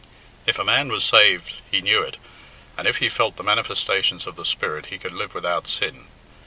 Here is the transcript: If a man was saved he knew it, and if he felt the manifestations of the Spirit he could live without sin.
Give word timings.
If 0.47 0.57
a 0.57 0.63
man 0.63 0.91
was 0.91 1.03
saved 1.03 1.57
he 1.69 1.79
knew 1.79 2.01
it, 2.01 2.17
and 2.75 2.87
if 2.87 2.97
he 2.97 3.07
felt 3.07 3.37
the 3.37 3.43
manifestations 3.43 4.25
of 4.25 4.35
the 4.35 4.45
Spirit 4.47 4.87
he 4.87 4.97
could 4.97 5.13
live 5.13 5.35
without 5.35 5.67
sin. 5.67 6.07